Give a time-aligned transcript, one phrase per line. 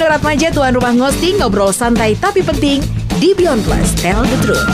[0.00, 2.80] Nur Atmaja, tuan rumah ngosting, ngobrol santai tapi penting
[3.20, 4.64] di Beyond Plus, Tell the Truth.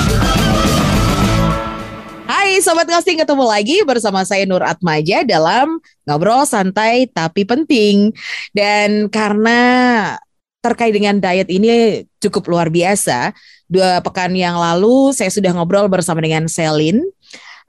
[2.30, 8.14] Hai Sobat Ngosting, ketemu lagi bersama saya Nur Atmaja dalam Ngobrol Santai Tapi Penting.
[8.54, 9.59] Dan karena
[10.62, 13.34] terkait dengan diet ini cukup luar biasa,
[13.66, 17.02] dua pekan yang lalu saya sudah ngobrol bersama dengan Selin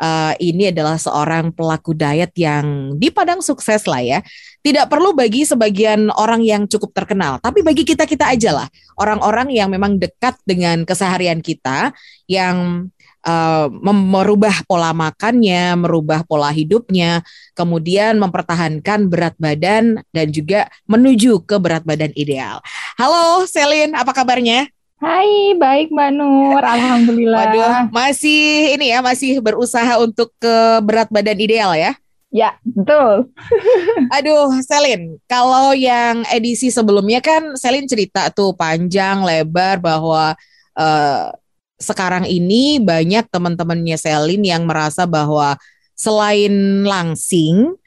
[0.01, 4.19] uh, ini adalah seorang pelaku diet yang dipadang sukses lah ya.
[4.61, 8.67] Tidak perlu bagi sebagian orang yang cukup terkenal, tapi bagi kita-kita aja lah.
[8.99, 11.95] Orang-orang yang memang dekat dengan keseharian kita,
[12.27, 12.89] yang
[13.23, 17.23] uh, merubah pola makannya, merubah pola hidupnya,
[17.55, 22.59] kemudian mempertahankan berat badan dan juga menuju ke berat badan ideal.
[22.99, 24.67] Halo Selin, apa kabarnya?
[24.97, 27.53] Hai, baik Mbak Nur, Alhamdulillah.
[27.53, 31.93] Waduh, masih ini ya, masih berusaha untuk ke berat badan ideal ya?
[32.33, 33.29] Ya, betul.
[34.17, 40.33] Aduh, Selin, kalau yang edisi sebelumnya kan Selin cerita tuh panjang lebar bahwa
[40.73, 41.29] uh,
[41.77, 45.61] sekarang ini banyak teman-temannya Selin yang merasa bahwa
[45.93, 47.77] selain langsing,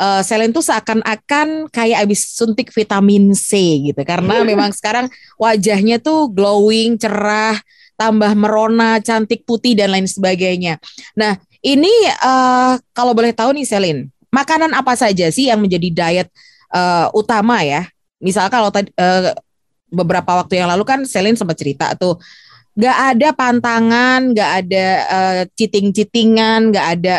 [0.00, 6.30] uh, Selen tuh seakan-akan kayak abis suntik vitamin C gitu karena memang sekarang wajahnya tuh
[6.30, 7.58] glowing, cerah,
[7.96, 10.78] tambah merona, cantik putih dan lain sebagainya.
[11.16, 11.90] Nah, ini
[12.22, 16.28] uh, kalau boleh tahu nih Selin, makanan apa saja sih yang menjadi diet
[16.70, 17.88] uh, utama ya?
[18.20, 19.32] Misal kalau uh,
[19.88, 22.20] beberapa waktu yang lalu kan Selin sempat cerita tuh
[22.76, 27.16] nggak ada pantangan, nggak ada uh, citing-citingan, nggak ada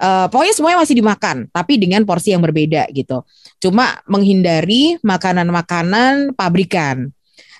[0.00, 3.22] uh, pokoknya semuanya masih dimakan tapi dengan porsi yang berbeda gitu.
[3.58, 7.10] Cuma menghindari makanan-makanan pabrikan.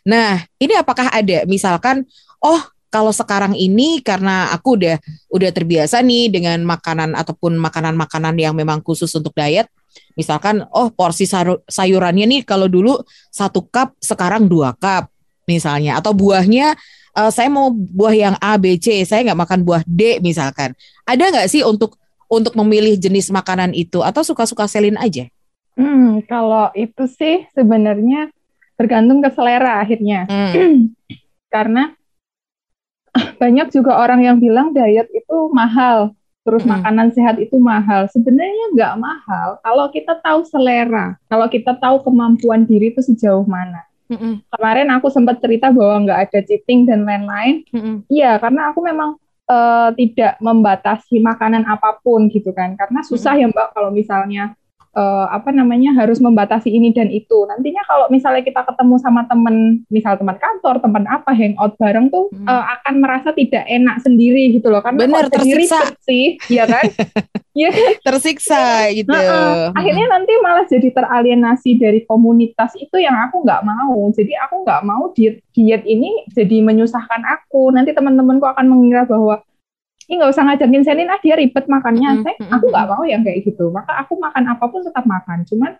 [0.06, 1.44] Nah ini apakah ada?
[1.44, 2.06] Misalkan
[2.40, 4.96] oh kalau sekarang ini karena aku udah
[5.28, 9.68] udah terbiasa nih dengan makanan ataupun makanan-makanan yang memang khusus untuk diet
[10.16, 11.28] misalkan oh porsi
[11.68, 12.96] sayurannya nih kalau dulu
[13.28, 15.12] satu cup sekarang dua cup
[15.44, 15.96] misalnya.
[15.96, 16.76] Atau buahnya
[17.16, 20.76] uh, saya mau buah yang A B C saya nggak makan buah D misalkan.
[21.08, 21.96] Ada nggak sih untuk
[22.28, 25.26] untuk memilih jenis makanan itu atau suka-suka Selin aja?
[25.74, 28.28] Hmm, kalau itu sih sebenarnya
[28.78, 30.28] tergantung ke selera akhirnya.
[30.28, 30.92] Hmm.
[31.54, 31.90] Karena
[33.40, 36.12] banyak juga orang yang bilang diet itu mahal,
[36.46, 36.70] terus hmm.
[36.78, 38.06] makanan sehat itu mahal.
[38.12, 43.82] Sebenarnya nggak mahal kalau kita tahu selera, kalau kita tahu kemampuan diri itu sejauh mana.
[44.08, 47.62] Mm Kemarin aku sempat cerita bahwa nggak ada cheating dan lain-lain.
[48.08, 48.40] Iya, -lain.
[48.40, 52.76] karena aku memang uh, tidak membatasi makanan apa pun gitu kan.
[52.76, 54.54] Karena susah ya mbak kalau misalnya
[54.94, 57.44] uh, apa namanya harus membatasi ini dan itu.
[57.48, 62.30] Nantinya kalau misalnya kita ketemu sama teman, misal teman kantor, teman apa hangout bareng tuh
[62.32, 62.46] hmm.
[62.46, 64.80] uh, akan merasa tidak enak sendiri gitu loh.
[64.80, 66.84] Karena Bener, tersiksa sih, ya kan?
[67.58, 67.90] Iya kan?
[68.06, 68.62] Tersiksa
[68.94, 69.10] gitu.
[69.10, 74.06] Nah, uh, akhirnya nanti malah jadi teralienasi dari komunitas itu yang aku nggak mau.
[74.14, 77.74] Jadi aku nggak mau diet diet ini jadi menyusahkan aku.
[77.74, 79.42] Nanti teman-temanku akan mengira bahwa
[80.08, 82.24] ini nggak usah ngajarin Selin ah dia ribet makannya.
[82.24, 83.68] Saya aku nggak mau yang kayak gitu.
[83.68, 85.44] Maka aku makan apa pun tetap makan.
[85.44, 85.76] Cuman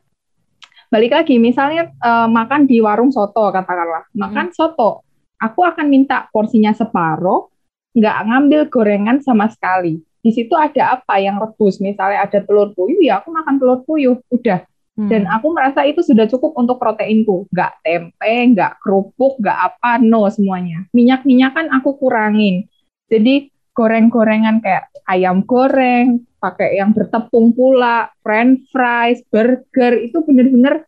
[0.93, 4.05] balik lagi misalnya uh, makan di warung soto katakanlah.
[4.13, 5.01] Makan soto.
[5.41, 7.49] Aku akan minta porsinya separuh
[7.97, 10.05] nggak ngambil gorengan sama sekali.
[10.21, 11.81] Di situ ada apa yang rebus?
[11.81, 14.61] Misalnya ada telur puyuh ya aku makan telur puyuh udah.
[14.99, 15.07] Hmm.
[15.07, 17.47] dan aku merasa itu sudah cukup untuk proteinku.
[17.55, 20.91] Nggak tempe nggak kerupuk nggak apa no semuanya.
[20.91, 22.67] Minyak minyak kan aku kurangin.
[23.07, 23.47] Jadi
[23.79, 30.83] goreng-gorengan kayak ayam goreng, pakai yang bertepung pula, french fries, burger itu bener-bener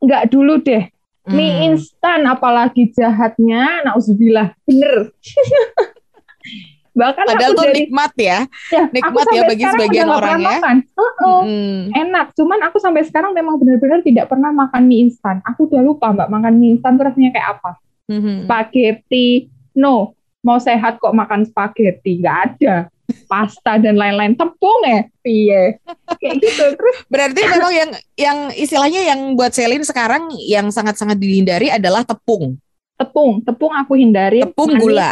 [0.00, 0.88] nggak dulu deh.
[1.28, 1.64] Mie hmm.
[1.76, 5.12] instan apalagi jahatnya, nauzubillah, bener.
[6.98, 8.38] Bahkan Padahal aku tuh dari, nikmat ya,
[8.74, 10.48] ya nikmat ya bagi sebagian orang ya.
[10.50, 10.76] Makan.
[10.96, 11.80] Uh -uh, hmm.
[11.94, 15.38] Enak, cuman aku sampai sekarang memang benar-benar tidak pernah makan mie instan.
[15.46, 17.70] Aku udah lupa mbak makan mie instan terusnya rasanya kayak apa.
[18.08, 18.48] Hmm.
[18.48, 20.17] Spaghetti, no
[20.48, 22.24] mau sehat kok makan spaghetti?
[22.24, 22.76] Nggak ada.
[23.28, 24.32] Pasta dan lain-lain.
[24.32, 25.76] Tepung ya piye?
[26.16, 26.64] Kayak gitu.
[26.72, 32.56] Terus berarti memang yang yang istilahnya yang buat Selin sekarang yang sangat-sangat dihindari adalah tepung.
[32.96, 33.44] Tepung.
[33.44, 35.10] Tepung aku hindari tepung manis, gula.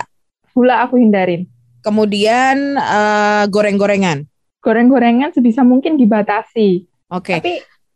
[0.57, 1.45] Gula aku hindarin.
[1.85, 4.25] Kemudian uh, goreng-gorengan.
[4.65, 6.89] Goreng-gorengan sebisa mungkin dibatasi.
[7.13, 7.39] Oke.
[7.39, 7.39] Okay.
[7.39, 7.53] tapi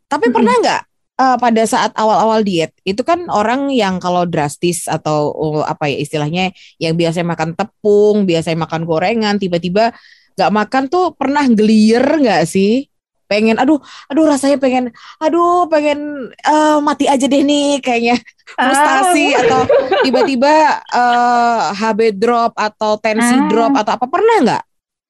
[0.07, 0.81] tapi pernah nggak
[1.21, 5.97] uh, pada saat awal-awal diet itu kan orang yang kalau drastis atau uh, apa ya
[6.01, 6.49] istilahnya
[6.81, 9.93] yang biasanya makan tepung, biasanya makan gorengan, tiba-tiba
[10.33, 12.89] nggak makan tuh pernah gelier nggak sih?
[13.31, 13.79] Pengen, aduh,
[14.11, 18.19] aduh rasanya pengen, aduh pengen uh, mati aja deh nih kayaknya
[18.59, 19.39] frustasi ah.
[19.39, 19.59] atau
[20.03, 23.47] tiba-tiba uh, HB drop atau tensi ah.
[23.47, 24.63] drop atau apa pernah nggak?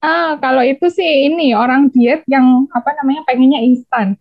[0.05, 4.13] Ah, kalau itu sih ini orang diet yang apa namanya pengennya instan.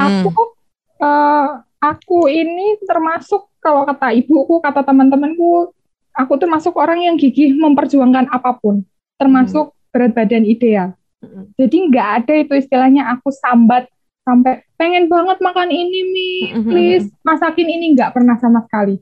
[0.00, 0.61] Aku hmm
[1.02, 5.74] uh, aku ini termasuk kalau kata ibuku, kata teman-temanku,
[6.14, 8.86] aku tuh masuk orang yang gigih memperjuangkan apa pun,
[9.18, 9.90] termasuk hmm.
[9.90, 10.88] berat badan ideal.
[11.22, 11.50] Hmm.
[11.58, 13.86] Jadi nggak ada itu istilahnya aku sambat
[14.22, 18.98] sampai pengen banget makan ini mi, hmm, hmm, please masakin ini nggak pernah sama sekali.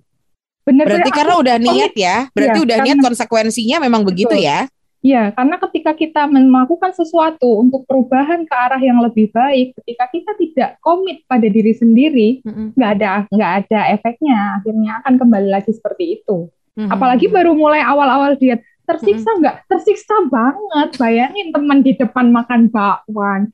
[0.61, 4.09] Bener, berarti karena udah niat ya, berarti ya, udah karena, niat konsekuensinya memang betul.
[4.13, 4.69] begitu ya.
[5.01, 10.33] Ya, karena ketika kita melakukan sesuatu untuk perubahan ke arah yang lebih baik, ketika kita
[10.37, 12.97] tidak komit pada diri sendiri, nggak mm-hmm.
[13.01, 14.61] ada nggak ada efeknya.
[14.61, 16.53] Akhirnya akan kembali lagi seperti itu.
[16.77, 16.93] Mm-hmm.
[16.93, 19.57] Apalagi baru mulai awal-awal diet, tersiksa nggak?
[19.65, 19.71] Mm-hmm.
[19.73, 20.89] Tersiksa banget.
[21.01, 23.49] Bayangin teman di depan makan bakwan,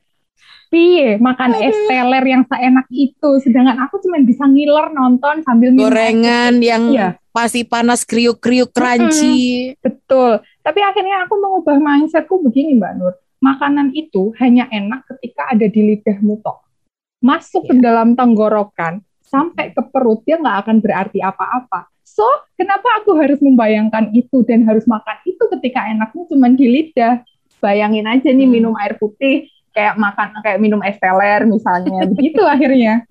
[0.69, 1.67] piye makan Aduh.
[1.67, 7.09] es teler yang seenak itu, sedangkan aku cuma bisa ngiler nonton sambil gorengan yang iya.
[7.31, 9.73] pasti panas kriuk-kriuk crunchy.
[9.73, 9.83] Mm-hmm.
[9.83, 13.15] Betul tapi akhirnya aku mengubah mindsetku begini Mbak Nur.
[13.39, 16.59] Makanan itu hanya enak ketika ada di lidahmu tok.
[17.23, 17.71] Masuk yeah.
[17.71, 21.87] ke dalam tenggorokan, sampai ke perut, dia nggak akan berarti apa-apa.
[22.03, 22.27] So,
[22.59, 27.23] kenapa aku harus membayangkan itu dan harus makan itu ketika enaknya cuma di lidah?
[27.63, 28.55] Bayangin aja nih hmm.
[28.59, 29.47] minum air putih,
[29.77, 32.09] kayak makan kayak minum es teler misalnya.
[32.09, 33.05] Begitu akhirnya.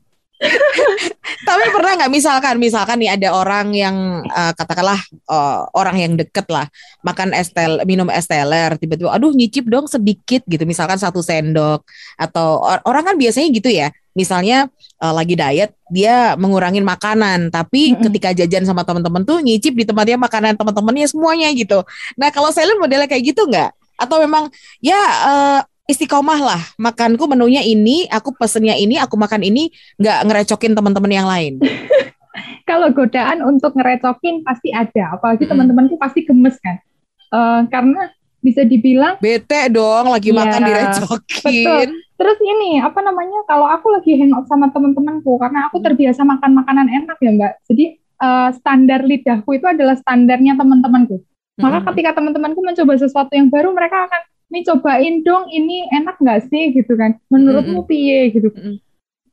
[1.45, 3.95] Tapi pernah nggak misalkan misalkan nih ada orang yang
[4.27, 4.99] uh, katakanlah
[5.31, 6.67] uh, orang yang deket lah
[7.07, 11.87] makan es tel minum es teler tiba-tiba aduh nyicip dong sedikit gitu misalkan satu sendok
[12.19, 14.67] atau or orang kan biasanya gitu ya misalnya
[14.99, 18.03] uh, lagi diet dia mengurangin makanan tapi mm -hmm.
[18.09, 21.79] ketika jajan sama teman-teman tuh nyicip di tempatnya makanan teman-temannya semuanya gitu.
[22.19, 23.71] Nah kalau saya modelnya kayak gitu nggak?
[23.95, 24.51] Atau memang
[24.83, 26.61] ya uh, istiqomah lah.
[26.77, 29.69] Makanku menunya ini aku pesennya ini aku makan ini
[30.01, 31.61] nggak ngerecokin teman-teman yang lain.
[32.69, 35.51] Kalau godaan untuk ngerecokin pasti ada apalagi hmm.
[35.53, 36.81] teman-temanku pasti gemes kan.
[37.29, 38.09] Uh, karena
[38.41, 41.65] bisa dibilang bete dong lagi ya, makan direcokin.
[41.65, 41.89] betul.
[42.15, 46.87] terus ini apa namanya kalau aku lagi hangout sama teman-temanku karena aku terbiasa makan makanan
[46.89, 47.53] enak ya mbak.
[47.69, 47.85] Jadi
[48.21, 51.21] uh, standar lidahku itu adalah standarnya teman-temanku.
[51.55, 51.87] Maka hmm.
[51.93, 54.21] ketika teman-temanku mencoba sesuatu yang baru mereka akan
[54.55, 57.91] nih cobain dong ini enak nggak sih gitu kan menurutmu mm -hmm.
[57.91, 58.75] piye gitu mm -hmm.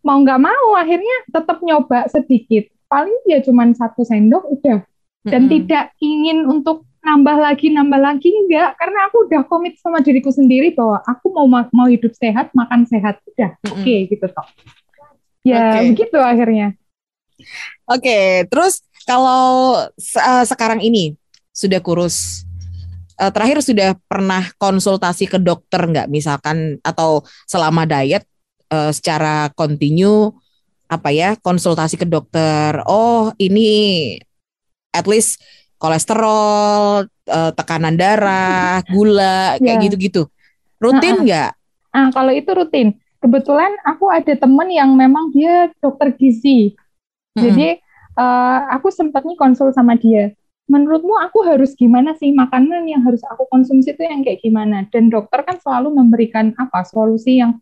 [0.02, 4.82] mau nggak mau akhirnya tetap nyoba sedikit paling ya cuma satu sendok udah
[5.22, 5.54] dan mm -hmm.
[5.54, 10.74] tidak ingin untuk nambah lagi nambah lagi enggak karena aku udah komit sama diriku sendiri
[10.74, 13.72] bahwa aku mau mau hidup sehat makan sehat udah mm -hmm.
[13.74, 14.46] oke okay, gitu toh
[15.46, 15.94] ya okay.
[15.94, 16.68] begitu akhirnya
[17.86, 21.18] oke okay, terus kalau uh, sekarang ini
[21.50, 22.46] sudah kurus
[23.22, 28.26] uh, terakhir sudah pernah konsultasi ke dokter nggak misalkan atau selama diet
[28.74, 30.34] uh, secara kontinu
[30.90, 34.18] apa ya konsultasi ke dokter oh ini
[34.92, 35.40] at least
[35.78, 39.84] kolesterol uh, tekanan darah gula kayak yeah.
[39.86, 40.22] gitu-gitu
[40.82, 41.50] rutin nggak
[41.94, 42.08] uh, uh.
[42.10, 46.74] kalau itu rutin kebetulan aku ada temen yang memang dia dokter gizi
[47.38, 47.40] hmm.
[47.40, 47.68] jadi
[48.18, 50.34] uh, aku sempat nih konsul sama dia
[50.70, 54.86] menurutmu aku harus gimana sih makanan yang harus aku konsumsi itu yang kayak gimana?
[54.88, 57.58] Dan dokter kan selalu memberikan apa solusi yang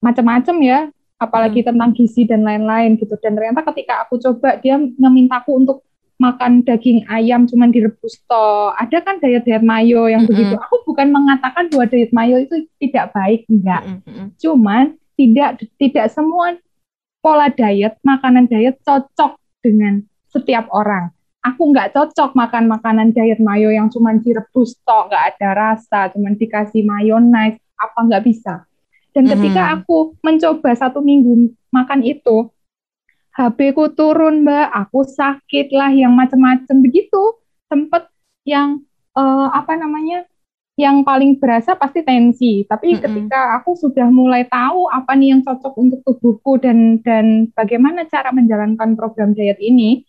[0.00, 0.78] macam-macam ya,
[1.20, 1.68] apalagi hmm.
[1.74, 3.14] tentang gizi dan lain-lain gitu.
[3.20, 5.84] Dan ternyata ketika aku coba dia memintaku untuk
[6.18, 8.74] makan daging ayam cuma direbus toh.
[8.74, 10.30] Ada kan diet-diet mayo yang -hmm.
[10.34, 10.54] begitu.
[10.58, 14.02] Aku bukan mengatakan bahwa diet mayo itu tidak baik, enggak.
[14.02, 14.34] -hmm.
[14.34, 16.58] Cuman tidak tidak semua
[17.22, 23.70] pola diet, makanan diet cocok dengan setiap orang aku nggak cocok makan makanan diet mayo
[23.70, 28.66] yang cuma direbus tok nggak ada rasa cuma dikasih mayonnaise apa nggak bisa
[29.14, 32.50] dan ketika aku mencoba satu minggu makan itu
[33.38, 37.38] HB ku turun mbak aku sakit lah yang macam-macam begitu
[37.70, 38.10] sempet
[38.42, 38.82] yang
[39.14, 40.26] uh, apa namanya
[40.78, 42.62] yang paling berasa pasti tensi.
[42.62, 43.02] Tapi mm-hmm.
[43.02, 48.30] ketika aku sudah mulai tahu apa nih yang cocok untuk tubuhku dan dan bagaimana cara
[48.30, 50.06] menjalankan program diet ini,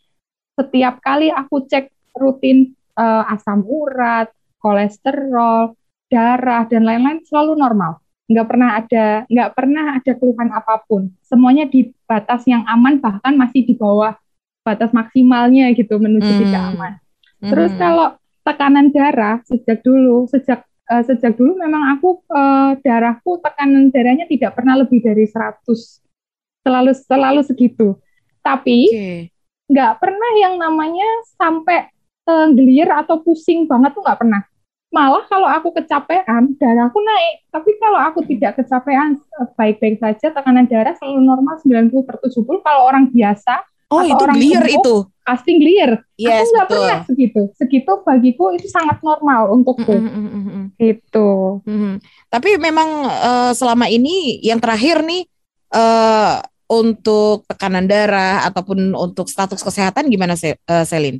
[0.59, 1.87] setiap kali aku cek
[2.19, 4.27] rutin uh, asam urat,
[4.59, 5.71] kolesterol,
[6.11, 8.03] darah dan lain-lain selalu normal.
[8.27, 11.07] Nggak pernah ada nggak pernah ada keluhan apa pun.
[11.23, 14.19] Semuanya di batas yang aman bahkan masih di bawah
[14.67, 16.39] batas maksimalnya gitu menuju hmm.
[16.43, 16.93] tidak aman.
[17.39, 17.79] Terus hmm.
[17.79, 18.07] kalau
[18.43, 24.59] tekanan darah sejak dulu sejak uh, sejak dulu memang aku uh, darahku tekanan darahnya tidak
[24.59, 25.63] pernah lebih dari 100
[26.67, 27.97] selalu selalu segitu.
[28.43, 29.38] Tapi okay
[29.69, 31.07] nggak pernah yang namanya
[31.37, 31.87] sampai
[32.25, 34.41] uh, gelir atau pusing banget tuh nggak pernah.
[34.89, 37.45] Malah kalau aku kecapean, darahku naik.
[37.53, 42.65] Tapi kalau aku tidak kecapean, eh, baik-baik saja, tekanan darah selalu normal 90 per 70.
[42.65, 44.95] Kalau orang biasa, Oh, itu orang clear itu.
[45.25, 45.97] Pasti clear.
[46.13, 47.41] Yes, aku nggak pernah segitu.
[47.57, 49.89] Segitu bagiku itu sangat normal untukku.
[49.89, 50.29] Mm -hmm.
[50.29, 50.63] mm -hmm.
[50.77, 51.29] Gitu.
[51.65, 51.93] Mm -hmm.
[52.29, 55.25] Tapi memang uh, selama ini yang terakhir nih
[55.73, 56.37] uh,
[56.69, 61.17] untuk tekanan darah ataupun untuk status kesehatan gimana uh, Selin?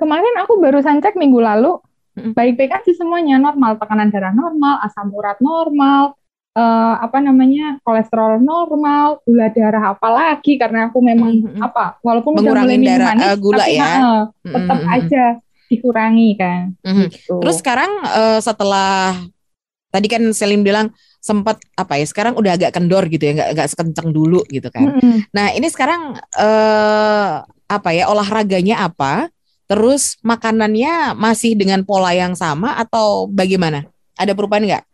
[0.00, 1.76] Kemarin aku barusan cek minggu lalu,
[2.16, 6.16] baik-baik aja semuanya normal, tekanan darah normal, asam urat normal,
[6.58, 11.60] uh, apa namanya kolesterol normal, gula darah apalagi karena aku memang mm -hmm.
[11.62, 14.96] apa walaupun mengurangi darah manis, uh, gula tapi, ya, uh, tetap mm -hmm.
[14.96, 15.24] aja
[15.68, 16.62] dikurangi kan.
[16.82, 17.06] Mm -hmm.
[17.12, 17.34] gitu.
[17.44, 19.14] Terus sekarang uh, setelah
[19.92, 23.68] tadi kan Selim bilang sempat apa ya sekarang udah agak kendor gitu ya nggak nggak
[23.74, 24.94] sekencang dulu gitu kan.
[24.94, 25.16] Mm -hmm.
[25.34, 29.28] Nah ini sekarang uh, apa ya olahraganya apa?
[29.68, 33.84] Terus makanannya masih dengan pola yang sama atau bagaimana?
[34.16, 34.84] Ada perubahan nggak?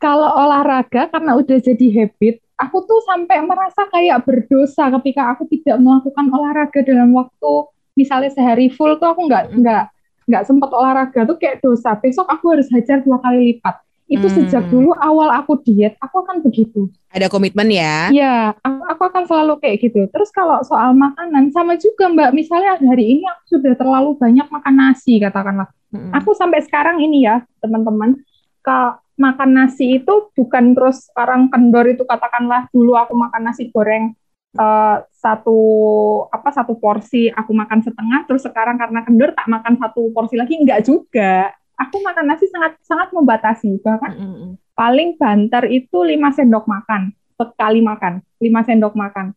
[0.00, 5.76] Kalau olahraga karena udah jadi habit, aku tuh sampai merasa kayak berdosa ketika aku tidak
[5.82, 7.52] melakukan olahraga dalam waktu
[7.98, 9.84] misalnya sehari full tuh aku nggak nggak
[10.30, 11.98] nggak sempat olahraga tuh kayak dosa.
[11.98, 13.76] Besok aku harus hajar dua kali lipat.
[14.10, 14.36] Itu hmm.
[14.42, 16.90] sejak dulu awal aku diet, aku akan begitu.
[17.14, 18.10] Ada komitmen ya?
[18.10, 20.10] Iya, aku, aku akan selalu kayak gitu.
[20.10, 22.30] Terus kalau soal makanan, sama juga Mbak.
[22.34, 25.70] Misalnya hari ini aku sudah terlalu banyak makan nasi, katakanlah.
[25.94, 26.10] Hmm.
[26.10, 28.18] Aku sampai sekarang ini ya, teman-teman,
[28.66, 28.78] ke
[29.20, 34.16] makan nasi itu bukan terus sekarang kendor itu katakanlah dulu aku makan nasi goreng
[34.56, 35.60] uh, satu
[36.32, 40.56] apa satu porsi aku makan setengah terus sekarang karena kendor tak makan satu porsi lagi
[40.56, 43.80] enggak juga aku makan nasi sangat sangat membatasi.
[43.80, 47.12] Bahkan mm -hmm paling banter itu 5 sendok makan.
[47.36, 48.24] Sekali makan.
[48.40, 49.36] 5 sendok makan.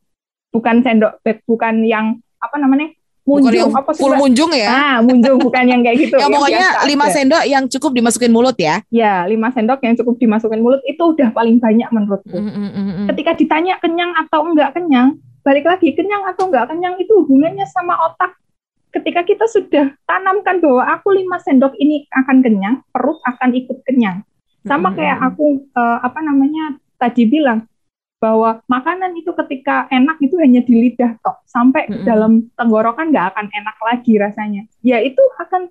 [0.55, 2.95] Bukan sendok bukan yang apa namanya?
[3.23, 3.71] Munjung.
[3.71, 4.67] bukan apa full munjung ya?
[4.71, 5.39] Ah munjung.
[5.39, 6.15] Bukan yang kayak gitu.
[6.23, 8.83] Ya, pokoknya lima sendok yang cukup dimasukin mulut ya?
[8.91, 12.35] Ya lima sendok yang cukup dimasukin mulut itu udah paling banyak menurutku.
[12.35, 13.07] Mm, mm, mm, mm.
[13.15, 17.95] ketika ditanya kenyang atau enggak kenyang balik lagi kenyang atau enggak kenyang itu hubungannya sama
[18.12, 18.35] otak
[18.93, 24.21] ketika kita sudah tanamkan bahwa aku lima sendok ini akan kenyang perut akan ikut kenyang
[24.63, 27.67] sama kayak aku uh, apa namanya tadi bilang
[28.23, 32.07] bahwa makanan itu ketika enak itu hanya di lidah tok sampai mm-hmm.
[32.07, 34.63] dalam tenggorokan nggak akan enak lagi rasanya.
[34.79, 35.67] Ya itu akan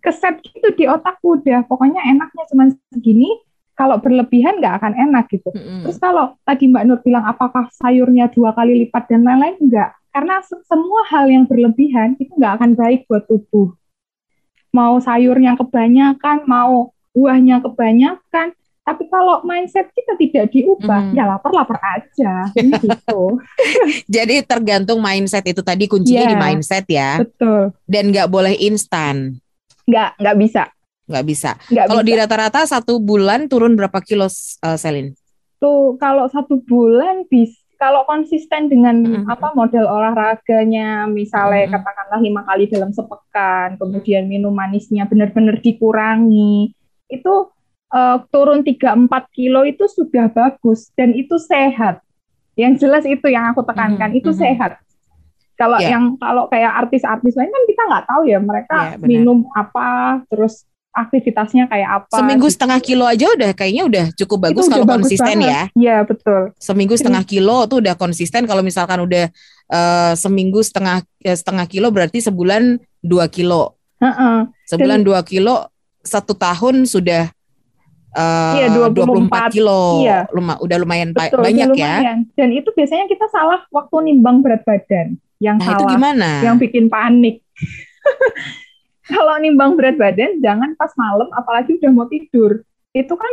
[0.00, 3.28] keset gitu di otakku udah pokoknya enaknya cuma segini
[3.76, 5.52] kalau berlebihan nggak akan enak gitu.
[5.52, 5.84] Mm-hmm.
[5.84, 10.44] Terus kalau tadi Mbak Nur bilang apakah sayurnya dua kali lipat dan lain-lain enggak karena
[10.44, 13.72] semua hal yang berlebihan itu nggak akan baik buat tubuh.
[14.72, 21.14] Mau sayurnya kebanyakan, mau buahnya kebanyakan, tapi kalau mindset kita tidak diubah, hmm.
[21.14, 23.38] ya lapar-lapar aja, gitu.
[24.10, 27.10] Jadi tergantung mindset itu tadi kuncinya yeah, di mindset ya.
[27.22, 27.70] Betul.
[27.86, 29.38] Dan nggak boleh instan.
[29.86, 30.62] Nggak, nggak bisa.
[31.06, 31.50] Nggak bisa.
[31.70, 35.14] kalau di rata-rata satu bulan turun berapa kilo, uh, Selin?
[35.62, 39.26] Tuh, kalau satu bulan bisa kalau konsisten dengan mm-hmm.
[39.26, 41.74] apa model olahraganya misalnya mm-hmm.
[41.82, 46.70] katakanlah lima kali dalam sepekan kemudian minum manisnya benar-benar dikurangi
[47.10, 47.34] itu
[47.92, 52.00] uh, turun 3-4 kilo itu sudah bagus dan itu sehat.
[52.56, 54.20] Yang jelas itu yang aku tekankan, mm -hmm.
[54.20, 54.44] itu mm -hmm.
[54.44, 54.72] sehat.
[55.56, 55.94] Kalau yeah.
[55.94, 60.64] yang kalau kayak artis-artis lain kan kita nggak tahu ya mereka yeah, minum apa, terus
[60.92, 62.16] aktivitasnya kayak apa.
[62.20, 62.54] Seminggu gitu.
[62.54, 65.48] setengah kilo aja udah kayaknya udah cukup bagus kalau konsisten banget.
[65.48, 65.62] ya.
[65.72, 66.52] Iya betul.
[66.60, 68.44] Seminggu setengah kilo tuh udah konsisten.
[68.44, 69.32] Kalau misalkan udah
[69.72, 73.80] uh, seminggu setengah ya setengah kilo berarti sebulan dua kilo.
[73.98, 74.36] Uh -uh.
[74.68, 75.72] Sebulan dua kilo
[76.04, 77.32] satu tahun sudah
[78.16, 80.26] uh, iya, 24, 24 kilo, iya.
[80.34, 82.02] Luma, udah lumayan Betul, banyak ya.
[82.02, 82.18] lumayan.
[82.26, 82.34] ya.
[82.36, 85.16] Dan itu biasanya kita salah waktu nimbang berat badan.
[85.42, 86.28] Yang nah, salah, itu gimana?
[86.42, 87.36] Yang bikin panik.
[89.06, 92.62] Kalau nimbang berat badan, jangan pas malam, apalagi udah mau tidur.
[92.94, 93.32] Itu kan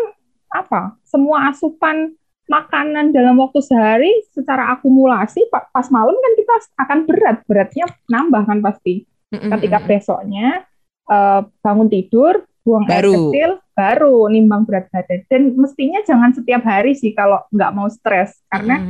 [0.49, 0.97] apa?
[1.05, 2.17] Semua asupan
[2.49, 8.59] makanan dalam waktu sehari secara akumulasi pas malam kan kita akan berat, beratnya nambah kan
[8.65, 9.05] pasti.
[9.29, 10.65] Ketika besoknya
[11.05, 13.13] uh, bangun tidur buang baru.
[13.13, 15.21] air kecil, baru nimbang berat badan.
[15.29, 18.41] Dan mestinya jangan setiap hari sih kalau nggak mau stres.
[18.49, 18.81] Karena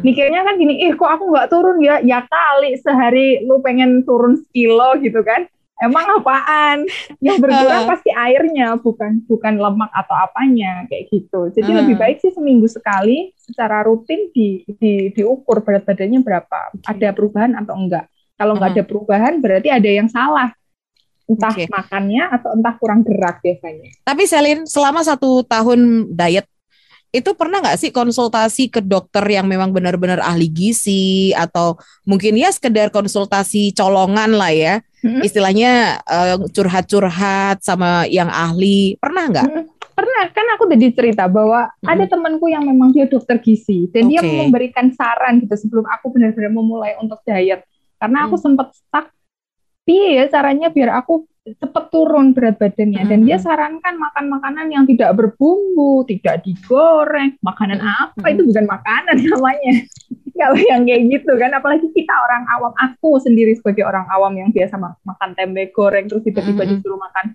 [0.00, 2.00] mikirnya kan gini, eh kok aku nggak turun ya?
[2.04, 5.48] Ya kali sehari lu pengen turun sekilo gitu kan.
[5.76, 6.88] Emang apaan?
[7.20, 7.88] Yang berkurang uh.
[7.88, 11.52] pasti airnya, bukan bukan lemak atau apanya kayak gitu.
[11.52, 11.76] Jadi uh.
[11.84, 16.96] lebih baik sih seminggu sekali secara rutin di, di diukur berat badannya berapa, okay.
[16.96, 18.08] ada perubahan atau enggak.
[18.36, 18.74] Kalau nggak uh.
[18.80, 20.52] ada perubahan berarti ada yang salah
[21.26, 21.66] entah okay.
[21.66, 23.90] makannya atau entah kurang gerak biasanya.
[24.06, 26.46] Tapi Selin, selama satu tahun diet
[27.14, 32.52] itu pernah nggak sih konsultasi ke dokter yang memang benar-benar ahli gizi atau mungkin ya
[32.52, 34.74] sekedar konsultasi colongan lah ya,
[35.06, 35.22] hmm.
[35.22, 39.46] istilahnya uh, curhat-curhat sama yang ahli pernah nggak?
[39.46, 39.64] Hmm.
[39.96, 41.88] Pernah kan aku udah cerita bahwa hmm.
[41.88, 44.18] ada temanku yang memang dia dokter gizi dan okay.
[44.18, 47.64] dia memberikan saran gitu sebelum aku benar-benar memulai untuk diet
[47.96, 48.44] karena aku hmm.
[48.44, 49.06] sempat stuck
[49.86, 54.82] piye ya caranya biar aku cepet turun berat badannya dan dia sarankan makan makanan yang
[54.82, 59.74] tidak berbumbu, tidak digoreng, makanan apa itu bukan makanan namanya.
[60.36, 64.52] Kalau yang kayak gitu kan apalagi kita orang awam aku sendiri sebagai orang awam yang
[64.52, 66.78] biasa makan tempe goreng terus tiba-tiba mm -hmm.
[66.78, 67.26] disuruh makan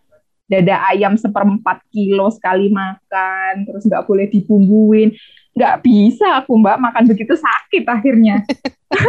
[0.52, 5.16] dada ayam seperempat kilo sekali makan terus nggak boleh dibumbuin
[5.56, 8.44] nggak bisa aku mbak makan begitu sakit akhirnya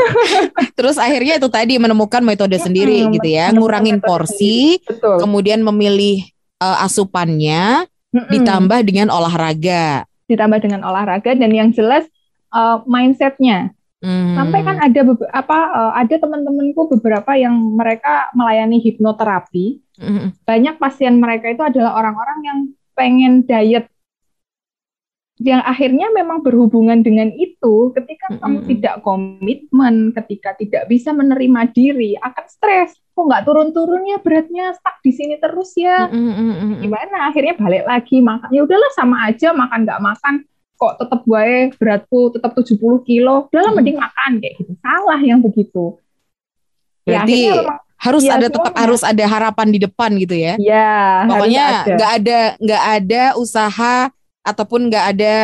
[0.78, 5.18] terus akhirnya itu tadi menemukan metode sendiri hmm, gitu ya ngurangin porsi Betul.
[5.18, 6.22] kemudian memilih
[6.62, 8.30] uh, asupannya hmm.
[8.30, 12.06] ditambah dengan olahraga ditambah dengan olahraga dan yang jelas
[12.54, 14.35] uh, mindsetnya Hmm.
[14.35, 19.78] Sampai kan ada apa uh, ada teman-temanku beberapa yang mereka melayani hipnoterapi.
[20.02, 20.35] Hmm.
[20.42, 22.59] Banyak pasien mereka itu adalah orang-orang yang
[22.99, 23.87] pengen diet
[25.42, 28.42] yang akhirnya memang berhubungan dengan itu ketika mm -hmm.
[28.42, 35.02] kamu tidak komitmen ketika tidak bisa menerima diri akan stres kok nggak turun-turunnya beratnya stuck
[35.02, 36.73] di sini terus ya mm -hmm.
[36.85, 40.35] gimana akhirnya balik lagi makan ya udahlah sama aja makan nggak makan
[40.83, 43.75] kok tetap gue beratku tetap 70 kilo, udah hmm.
[43.79, 44.75] mending makan kayak gitu.
[44.83, 45.95] Salah yang begitu.
[47.07, 50.59] Berarti ya, memang, harus ya, ada tetap harus ada harapan di depan gitu ya.
[50.59, 51.31] Iya.
[51.31, 53.95] Pokoknya nggak ada nggak ada usaha
[54.43, 55.35] ataupun nggak ada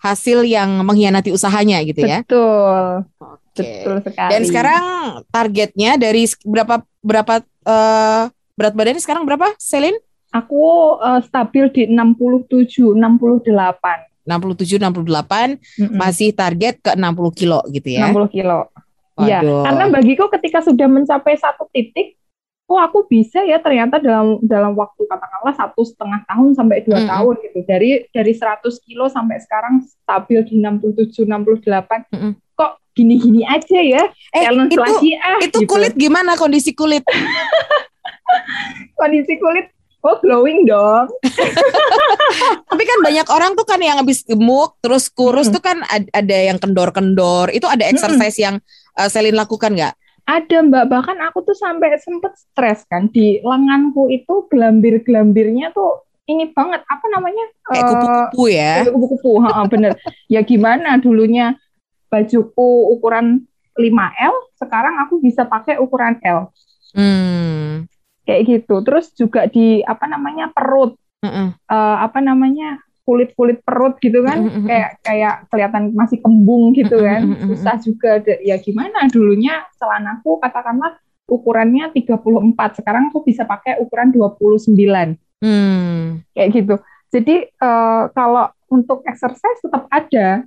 [0.00, 2.24] hasil yang mengkhianati usahanya gitu ya.
[2.24, 3.04] Betul.
[3.20, 3.60] Oke.
[3.60, 4.30] Betul sekali.
[4.32, 4.82] Dan sekarang
[5.28, 7.34] targetnya dari berapa berapa
[7.68, 9.96] uh, berat badannya sekarang berapa, Selin?
[10.32, 14.15] Aku uh, stabil di 67, 68.
[14.26, 15.96] 67 68 mm -mm.
[15.96, 18.10] masih target ke 60 kilo gitu ya.
[18.10, 18.68] 60 kilo.
[19.16, 22.20] Iya, karena bagiku ketika sudah mencapai satu titik,
[22.68, 27.02] oh aku bisa ya ternyata dalam dalam waktu katakanlah satu setengah tahun sampai dua mm
[27.06, 27.12] -hmm.
[27.16, 27.58] tahun gitu.
[27.64, 32.12] Dari dari 100 kilo sampai sekarang stabil di 67 68.
[32.12, 32.32] Mm -hmm.
[32.60, 34.04] Kok gini-gini aja ya?
[34.36, 35.40] Eh, itu, lagi ah.
[35.40, 35.70] Itu gitu.
[35.70, 37.04] kulit gimana kondisi kulit?
[39.00, 41.08] kondisi kulit Oh glowing dong.
[42.70, 45.54] Tapi kan banyak orang tuh kan yang habis gemuk terus kurus hmm.
[45.58, 45.78] tuh kan
[46.12, 47.50] ada yang kendor-kendor.
[47.50, 48.44] Itu ada exercise hmm.
[48.44, 48.54] yang
[48.98, 49.94] uh, Selin lakukan nggak?
[50.26, 56.50] Ada mbak, bahkan aku tuh sampai sempet stres kan di lenganku itu gelambir-gelambirnya tuh ini
[56.50, 59.30] banget apa namanya kayak kupu-kupu ya kupu-kupu
[59.70, 59.94] bener
[60.34, 61.54] ya gimana dulunya
[62.10, 63.46] bajuku ukuran
[63.78, 66.50] 5L sekarang aku bisa pakai ukuran L
[66.98, 67.65] hmm
[68.26, 71.48] kayak gitu terus juga di apa namanya perut mm -mm.
[71.70, 74.64] Uh, apa namanya kulit kulit perut gitu kan mm -mm.
[74.66, 77.46] kayak kayak kelihatan masih kembung gitu kan mm -mm.
[77.54, 80.98] susah juga ya gimana dulunya celanaku katakanlah
[81.30, 84.74] ukurannya 34 sekarang aku bisa pakai ukuran 29
[85.38, 86.02] mm.
[86.34, 86.74] kayak gitu
[87.14, 90.42] jadi uh, kalau untuk exercise tetap ada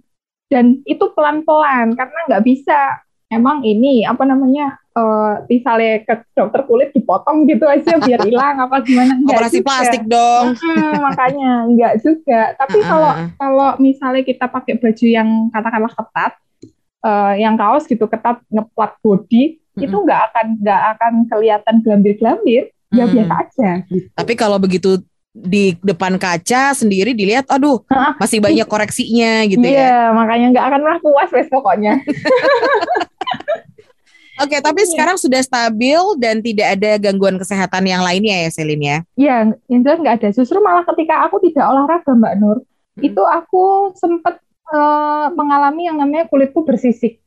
[0.52, 6.90] dan itu pelan-pelan karena nggak bisa emang ini apa namanya uh, misalnya ke dokter kulit
[6.92, 9.68] dipotong gitu aja biar hilang apa gimana enggak operasi juga.
[9.70, 15.94] plastik dong hmm, makanya enggak juga tapi kalau kalau misalnya kita pakai baju yang katakanlah
[15.94, 16.34] ketat
[17.06, 19.86] uh, yang kaos gitu ketat ngeplat body hmm.
[19.86, 23.14] itu enggak akan enggak akan kelihatan gelambir-gelambir ya hmm.
[23.14, 24.08] biasa aja gitu.
[24.18, 25.06] tapi kalau begitu
[25.40, 27.80] di depan kaca sendiri dilihat aduh
[28.20, 31.94] masih banyak koreksinya gitu ya iya makanya nggak akan pernah puas wes pokoknya
[34.40, 34.92] Oke, okay, tapi iya.
[34.96, 38.98] sekarang sudah stabil dan tidak ada gangguan kesehatan yang lainnya ya, Selin ya?
[39.20, 40.30] Iya, yang jelas nggak ada.
[40.32, 43.04] Justru malah ketika aku tidak olahraga, Mbak Nur, hmm.
[43.04, 44.40] itu aku sempat
[44.72, 47.20] uh, mengalami yang namanya kulitku bersisik.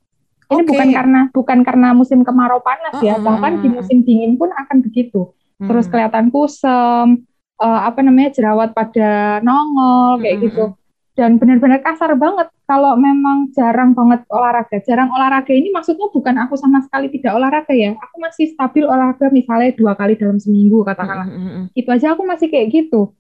[0.49, 0.69] Ini okay.
[0.73, 4.41] bukan karena bukan karena musim kemarau panas uh, ya, hmm, bahkan di hmm, musim dingin
[4.41, 5.37] pun akan begitu.
[5.61, 5.69] Hmm.
[5.69, 7.29] Terus kelihatan kusam,
[7.63, 10.45] uh, apa namanya jerawat pada nongol kayak hmm.
[10.51, 10.65] gitu
[11.13, 14.81] dan benar-benar kasar banget kalau memang jarang banget olahraga.
[14.81, 17.93] Jarang olahraga ini maksudnya bukan aku sama sekali tidak olahraga ya.
[18.01, 21.29] Aku masih stabil olahraga misalnya dua kali dalam seminggu katakanlah.
[21.29, 21.65] Mm -hmm.
[21.77, 23.13] Itu aja aku masih kayak gitu.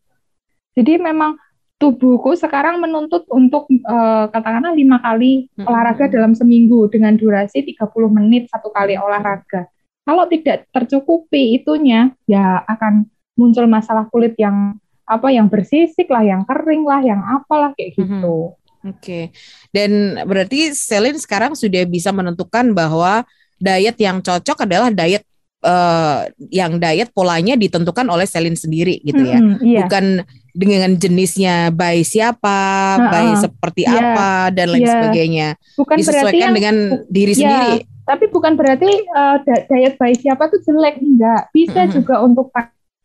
[0.72, 1.37] Jadi memang
[1.76, 8.48] tubuhku sekarang menuntut untuk uh, katakanlah lima kali olahraga dalam seminggu dengan durasi 30 menit
[8.48, 9.68] satu kali olahraga.
[10.09, 13.05] Kalau tidak tercukupi itunya ya akan
[13.38, 14.77] muncul masalah kulit yang
[15.09, 18.01] apa yang bersisik lah, yang kering lah, yang apalah kayak mhm.
[18.01, 18.09] gitu.
[18.09, 18.61] Mm -hmm.
[18.83, 18.99] Oke.
[18.99, 19.25] Okay.
[19.71, 23.23] Dan berarti Selin sekarang sudah bisa menentukan bahwa
[23.62, 25.23] diet yang cocok adalah diet
[25.62, 29.38] uh, yang diet polanya ditentukan oleh Selin sendiri gitu ya.
[29.38, 29.81] Mm, iya.
[29.87, 30.05] Bukan
[30.53, 34.92] dengan jenisnya bayi siapa, uh, bayi seperti yeah, apa dan lain yeah.
[34.99, 35.49] sebagainya.
[35.79, 37.77] Bukan disesuaikan yang, dengan diri yeah, sendiri.
[38.03, 41.55] Tapi bukan berarti uh, diet bayi siapa tuh jelek enggak.
[41.55, 41.95] Bisa mm -hmm.
[41.95, 42.51] juga untuk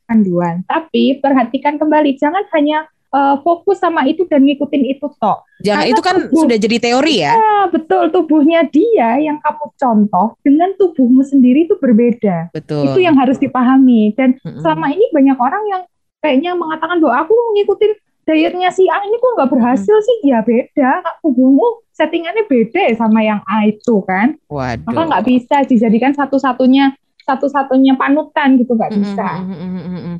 [0.07, 0.63] panduan.
[0.65, 5.43] Tapi perhatikan kembali, jangan hanya uh, fokus sama itu dan ngikutin itu toh.
[5.61, 7.33] Jangan Karena itu kan tubuh, sudah jadi teori ya.
[7.35, 12.51] Ya betul tubuhnya dia yang kamu contoh dengan tubuhmu sendiri itu berbeda.
[12.55, 12.91] Betul.
[12.91, 14.61] Itu yang harus dipahami dan mm -hmm.
[14.63, 15.81] selama ini banyak orang yang
[16.23, 17.93] kayaknya mengatakan bahwa aku ngikutin
[18.27, 20.03] dietnya si A ini kok nggak berhasil hmm.
[20.03, 20.17] sih?
[20.27, 24.35] Ya beda, tubuhmu settingannya beda sama yang A itu kan.
[24.51, 24.83] Waduh.
[24.83, 26.91] Maka nggak bisa dijadikan satu-satunya
[27.27, 29.43] satu-satunya panutan gitu nggak bisa.
[29.43, 30.15] Mm -hmm.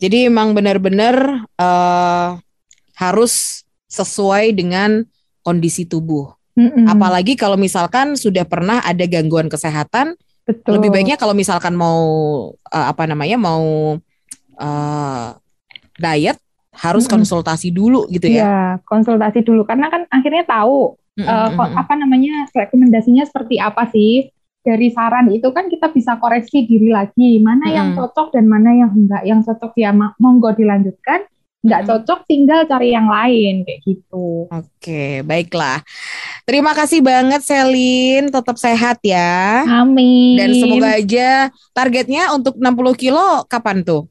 [0.00, 2.40] Jadi emang benar-benar uh,
[2.96, 5.04] harus sesuai dengan
[5.44, 6.32] kondisi tubuh.
[6.56, 6.84] Mm-hmm.
[6.88, 10.16] Apalagi kalau misalkan sudah pernah ada gangguan kesehatan,
[10.48, 10.80] Betul.
[10.80, 12.00] lebih baiknya kalau misalkan mau
[12.56, 13.96] uh, apa namanya mau
[14.56, 15.26] uh,
[16.00, 16.40] diet
[16.72, 17.20] harus mm-hmm.
[17.20, 18.40] konsultasi dulu gitu ya.
[18.40, 18.58] Iya,
[18.88, 21.60] konsultasi dulu karena kan akhirnya tahu mm-hmm.
[21.60, 24.32] uh, apa namanya rekomendasinya seperti apa sih.
[24.60, 27.76] Dari saran itu kan kita bisa koreksi diri lagi, mana mm-hmm.
[27.76, 29.22] yang cocok dan mana yang enggak.
[29.24, 31.24] Yang cocok ya monggo dilanjutkan,
[31.60, 34.48] nggak cocok tinggal cari yang lain kayak gitu.
[34.48, 35.84] Oke, baiklah.
[36.48, 39.64] Terima kasih banget Selin, tetap sehat ya.
[39.68, 40.40] Amin.
[40.40, 44.08] Dan semoga aja targetnya untuk 60 kilo kapan tuh?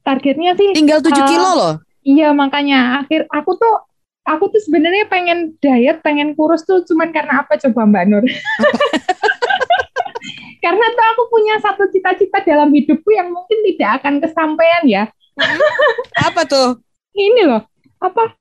[0.00, 1.74] Targetnya sih tinggal 7 uh, eh, kilo loh.
[2.08, 3.74] Iya, makanya akhir aku tuh
[4.24, 8.24] aku tuh sebenarnya pengen diet, pengen kurus tuh cuman karena apa coba Mbak Nur?
[10.68, 15.08] karena tuh aku punya satu cita-cita dalam hidupku yang mungkin tidak akan kesampaian ya
[16.28, 16.82] apa tuh?
[17.14, 17.62] Ini loh,
[18.02, 18.34] apa?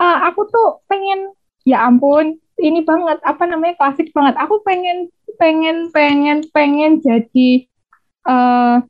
[0.00, 4.34] Uh, aku tuh pengen, ya ampun, ini banget, apa namanya klasik banget.
[4.40, 7.50] Aku pengen, pengen, pengen, pengen jadi,
[8.26, 8.82] uh,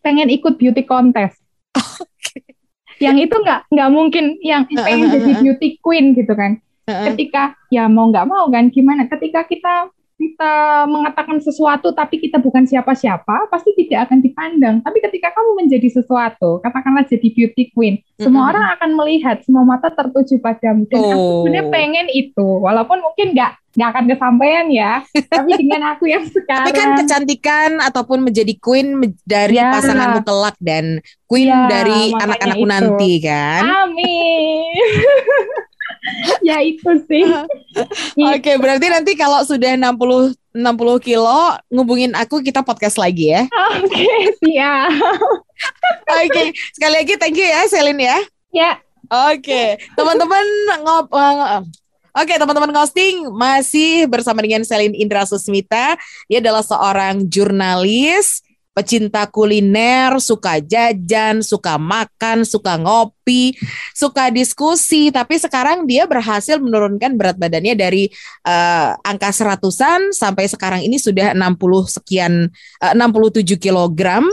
[0.00, 1.38] pengen ikut beauty contest.
[1.76, 2.56] Okay.
[3.00, 6.60] Yang itu nggak nggak mungkin, yang pengen jadi beauty queen gitu kan.
[6.90, 9.06] Ketika ya mau nggak mau kan, gimana?
[9.06, 14.76] Ketika kita kita mengatakan sesuatu tapi kita bukan siapa-siapa, pasti tidak akan dipandang.
[14.84, 18.20] Tapi ketika kamu menjadi sesuatu, katakanlah jadi beauty queen, mm-hmm.
[18.28, 20.84] semua orang akan melihat, semua mata tertuju padamu.
[20.92, 21.08] Dan oh.
[21.08, 24.92] aku sebenarnya pengen itu, walaupun mungkin nggak nggak akan kesampaian ya.
[25.32, 26.68] tapi dengan aku yang sekarang.
[26.68, 29.72] Tapi kan kecantikan ataupun menjadi queen dari ya.
[29.72, 33.62] pasanganmu kelak dan queen ya, dari anak-anakku nanti kan.
[33.88, 34.76] Amin.
[36.48, 37.24] ya itu sih.
[38.30, 43.46] Oke, okay, berarti nanti kalau sudah 60 60 kilo ngubungin aku kita podcast lagi ya.
[43.78, 44.90] Oke, okay, siap.
[46.10, 46.46] Oke, okay.
[46.74, 48.18] sekali lagi thank you ya Selin ya.
[48.50, 48.72] Ya.
[49.10, 49.68] Oke, okay.
[49.98, 50.46] teman-teman
[50.86, 51.62] ngop uh,
[52.10, 55.94] Oke, teman-teman ghosting masih bersama dengan Selin Indra Susmita.
[56.26, 58.42] Dia adalah seorang jurnalis
[58.80, 63.52] pecinta kuliner, suka jajan, suka makan, suka ngopi,
[63.92, 65.12] suka diskusi.
[65.12, 68.08] Tapi sekarang dia berhasil menurunkan berat badannya dari
[68.48, 72.48] uh, angka seratusan sampai sekarang ini sudah 60 sekian,
[72.80, 74.24] eh, uh, 67 kilogram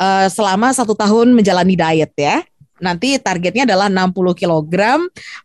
[0.00, 2.40] uh, selama satu tahun menjalani diet ya.
[2.80, 4.74] Nanti targetnya adalah 60 kg,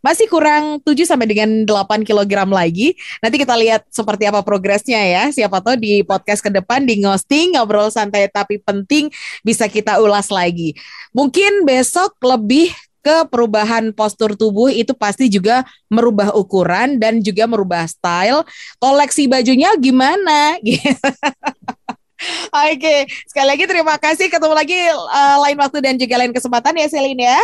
[0.00, 2.96] masih kurang 7 sampai dengan 8 kg lagi.
[3.20, 5.28] Nanti kita lihat seperti apa progresnya ya.
[5.30, 9.12] Siapa tahu di podcast ke depan di Ngosting ngobrol santai tapi penting
[9.46, 10.74] bisa kita ulas lagi.
[11.12, 12.72] Mungkin besok lebih
[13.06, 18.42] ke perubahan postur tubuh itu pasti juga merubah ukuran dan juga merubah style.
[18.82, 20.58] Koleksi bajunya gimana?
[22.16, 23.00] Oke, okay.
[23.28, 24.32] sekali lagi terima kasih.
[24.32, 27.36] Ketemu lagi uh, lain waktu dan juga lain kesempatan ya Selin ya.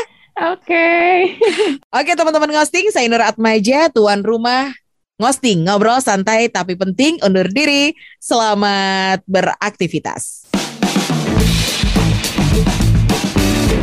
[0.52, 0.64] Oke.
[0.64, 1.16] Okay.
[1.96, 4.72] Oke okay, teman-teman ngosting, saya Nur Atmaja, tuan rumah
[5.20, 5.68] ngosting.
[5.68, 7.92] Ngobrol santai tapi penting, undur diri.
[8.16, 10.48] Selamat beraktivitas.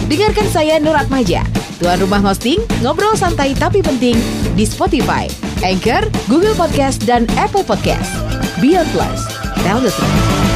[0.10, 1.46] Dengarkan saya Nur Atmaja,
[1.78, 4.18] tuan rumah hosting, ngobrol santai tapi penting
[4.58, 5.30] di Spotify,
[5.62, 8.10] Anchor, Google Podcast, dan Apple Podcast.
[8.58, 9.22] Beyond Plus,
[9.62, 10.49] tell the truth.